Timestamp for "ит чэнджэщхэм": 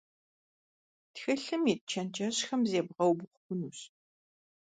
1.71-2.61